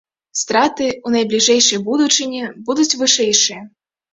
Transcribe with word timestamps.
Страты 0.39 0.87
ў 0.91 1.09
найбліжэйшай 1.17 1.79
будучыні 1.91 2.41
будуць 2.71 2.89
вышэйшыя. 3.03 3.61